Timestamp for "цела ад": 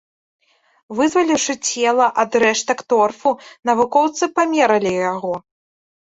1.67-2.31